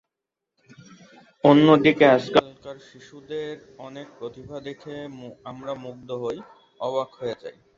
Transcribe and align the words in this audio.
অন্যদিকে 1.43 2.05
আজকালকার 2.17 2.77
শিশুদের 2.89 3.55
অনেক 3.79 4.07
প্রতিভা 4.19 4.57
দেখে 4.67 4.95
আমরা 5.45 5.73
মুগ্ধ 5.85 6.09
হই, 6.23 6.37
অবাক 6.79 7.09
হয়ে 7.19 7.35
যাই। 7.41 7.57